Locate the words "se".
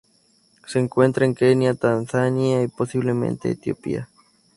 0.65-0.79